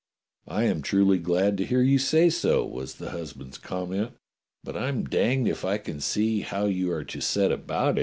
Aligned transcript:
"I 0.47 0.63
am 0.63 0.81
truly 0.81 1.19
glad 1.19 1.57
to 1.59 1.63
hear 1.63 1.83
you 1.83 1.99
say 1.99 2.31
so," 2.31 2.65
was 2.65 2.95
the 2.95 3.11
hus 3.11 3.33
band's 3.33 3.59
comment. 3.59 4.13
"But 4.63 4.75
I'm 4.75 5.05
danged 5.05 5.47
if 5.47 5.63
I 5.63 5.77
can 5.77 5.99
see 6.01 6.39
how 6.39 6.65
you 6.65 6.91
are 6.91 7.03
to 7.03 7.21
set 7.21 7.51
about 7.51 7.99
it." 7.99 7.99